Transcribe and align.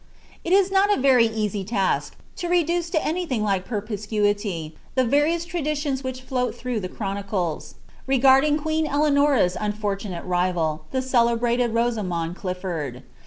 li 0.43 0.51
ia 0.51 0.63
not 0.71 0.91
a 0.91 0.99
very 0.99 1.27
easy 1.27 1.63
task 1.63 2.15
to 2.35 2.47
reduce 2.49 2.89
to 2.89 2.99
anything 3.05 3.43
like 3.43 3.67
perspieuily 3.67 4.73
the 4.95 5.03
nrioua 5.03 5.45
traditions 5.45 6.03
which 6.03 6.23
float 6.23 6.55
through 6.55 6.79
the 6.79 6.89
chronicles, 6.89 7.75
regarding 8.07 8.57
(|ueen 8.57 8.89
Elminra's 8.89 9.55
unfortunate 9.59 10.25
rival, 10.25 10.85
the 10.89 11.03
celebrated 11.03 11.71
Roaamond 11.75 12.35
Clifi<ir<I. 12.35 13.03